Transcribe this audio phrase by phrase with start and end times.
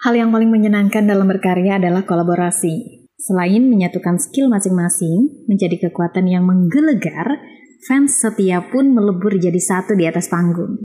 [0.00, 3.04] Hal yang paling menyenangkan dalam berkarya adalah kolaborasi.
[3.20, 7.36] Selain menyatukan skill masing-masing menjadi kekuatan yang menggelegar,
[7.84, 10.80] fans setia pun melebur jadi satu di atas panggung.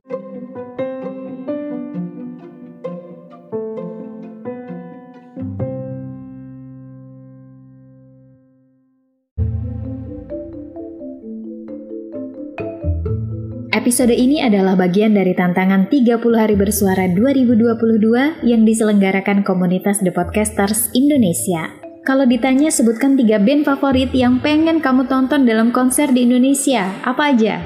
[13.76, 20.95] Episode ini adalah bagian dari tantangan 30 hari bersuara 2022 yang diselenggarakan komunitas The Podcasters
[20.95, 21.76] Indonesia.
[22.08, 27.35] Kalau ditanya sebutkan tiga band favorit yang pengen kamu tonton dalam konser di Indonesia, apa
[27.35, 27.59] aja?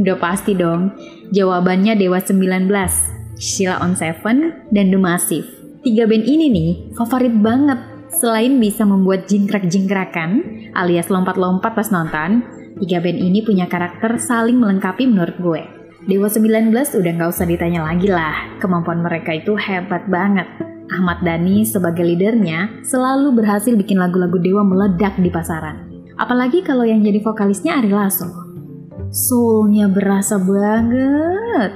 [0.00, 0.96] Udah pasti dong,
[1.28, 2.72] jawabannya Dewa 19,
[3.36, 5.48] Sheila on Seven, dan The Massive.
[5.84, 7.97] Tiga band ini nih favorit banget.
[8.08, 10.30] Selain bisa membuat jingkrak-jingkrakan
[10.72, 12.44] alias lompat-lompat pas nonton,
[12.78, 15.62] Tiga band ini punya karakter saling melengkapi menurut gue.
[16.06, 20.46] Dewa 19 udah nggak usah ditanya lagi lah, kemampuan mereka itu hebat banget.
[20.88, 26.06] Ahmad Dhani sebagai leadernya selalu berhasil bikin lagu-lagu Dewa meledak di pasaran.
[26.14, 28.30] Apalagi kalau yang jadi vokalisnya Ari Lasso.
[29.10, 31.70] Soulnya berasa banget.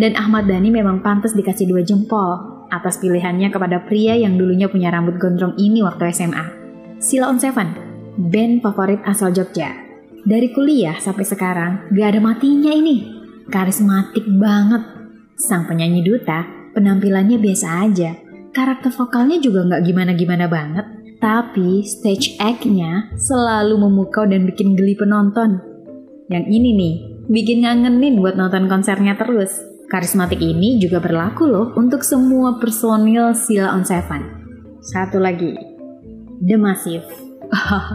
[0.00, 4.90] Dan Ahmad Dhani memang pantas dikasih dua jempol atas pilihannya kepada pria yang dulunya punya
[4.90, 6.44] rambut gondrong ini waktu SMA.
[6.98, 7.68] Sila on Seven,
[8.16, 9.72] band favorit asal Jogja.
[10.26, 13.14] Dari kuliah sampai sekarang, gak ada matinya ini.
[13.46, 14.82] Karismatik banget.
[15.38, 18.10] Sang penyanyi duta, penampilannya biasa aja.
[18.50, 20.86] Karakter vokalnya juga gak gimana-gimana banget.
[21.22, 25.62] Tapi stage act-nya selalu memukau dan bikin geli penonton.
[26.26, 26.94] Yang ini nih,
[27.30, 29.75] bikin ngangenin buat nonton konsernya terus.
[29.86, 34.22] Karismatik ini juga berlaku loh untuk semua personil Sila on Seven.
[34.82, 35.54] Satu lagi,
[36.42, 37.06] The Massive.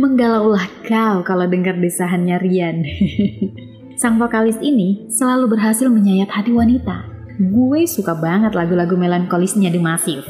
[0.00, 2.84] Menggalaulah kau kalau dengar desahannya Rian.
[4.00, 7.08] Sang vokalis ini selalu berhasil menyayat hati wanita.
[7.40, 10.28] Gue suka banget lagu-lagu melankolisnya di Massive.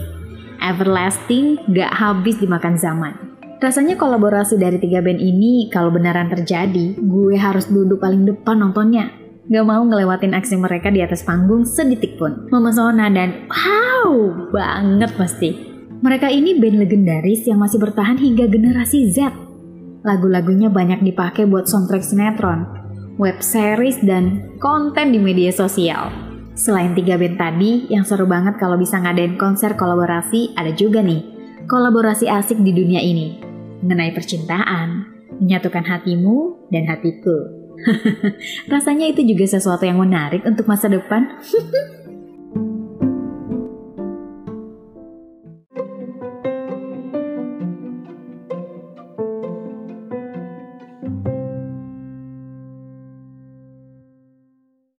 [0.63, 3.15] Everlasting gak habis dimakan zaman.
[3.59, 9.11] Rasanya kolaborasi dari tiga band ini kalau beneran terjadi, gue harus duduk paling depan nontonnya.
[9.51, 12.47] Gak mau ngelewatin aksi mereka di atas panggung sedetik pun.
[12.55, 15.51] Memesona dan wow banget pasti.
[16.07, 19.35] Mereka ini band legendaris yang masih bertahan hingga generasi Z.
[20.07, 22.63] Lagu-lagunya banyak dipakai buat soundtrack sinetron,
[23.19, 26.15] web series, dan konten di media sosial.
[26.55, 31.27] Selain tiga band tadi, yang seru banget kalau bisa ngadain konser kolaborasi, ada juga nih,
[31.67, 33.43] kolaborasi asik di dunia ini.
[33.83, 35.11] Mengenai percintaan,
[35.43, 37.60] menyatukan hatimu dan hatiku.
[38.73, 41.27] Rasanya itu juga sesuatu yang menarik untuk masa depan.